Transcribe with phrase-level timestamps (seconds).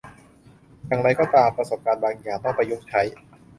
[0.87, 3.01] อย่างไรก็ตาม ประสบการณ์บางอย่างต้องประยุกต์ใช้